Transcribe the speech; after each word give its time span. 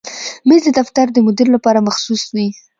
مېز 0.47 0.63
د 0.65 0.69
دفتر 0.79 1.05
د 1.11 1.17
مدیر 1.27 1.47
لپاره 1.55 1.85
مخصوص 1.87 2.23
وي. 2.35 2.47